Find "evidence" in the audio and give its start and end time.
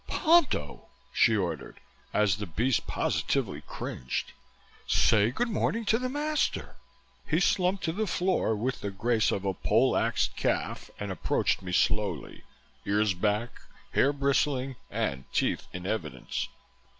15.85-16.47